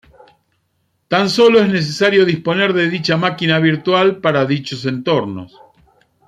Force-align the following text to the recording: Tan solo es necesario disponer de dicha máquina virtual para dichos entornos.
Tan 1.09 1.29
solo 1.29 1.59
es 1.59 1.69
necesario 1.69 2.25
disponer 2.25 2.73
de 2.73 2.89
dicha 2.89 3.17
máquina 3.17 3.59
virtual 3.59 4.17
para 4.19 4.45
dichos 4.47 4.87
entornos. 4.87 5.55